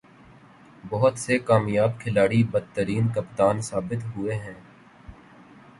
بہت 0.89 1.19
سے 1.19 1.37
کامیاب 1.39 1.99
کھلاڑی 1.99 2.43
بدترین 2.43 3.07
کپتان 3.09 3.61
ثابت 3.61 4.05
ہوئے 4.15 4.35
ہیں۔ 4.35 4.59